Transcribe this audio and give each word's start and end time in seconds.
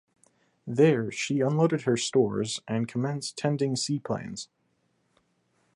There, 0.65 1.11
she 1.11 1.41
unloaded 1.41 1.81
her 1.83 1.95
stores 1.95 2.59
and 2.67 2.87
commenced 2.87 3.37
tending 3.37 3.75
seaplanes. 3.75 4.49